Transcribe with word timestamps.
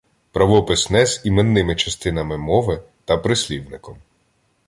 Правопис 0.31 0.89
не 0.89 1.05
з 1.05 1.25
іменними 1.25 1.75
частинами 1.75 2.37
мови 2.37 2.83
та 3.05 3.17
прислівником 3.17 3.97